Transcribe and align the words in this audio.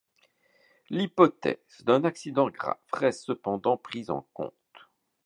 L'hypothèse 0.89 1.83
d'un 1.83 2.05
accident 2.05 2.49
grave 2.49 2.79
reste 2.91 3.23
cependant 3.25 3.77
prise 3.77 4.09
en 4.09 4.27
compte. 4.33 4.57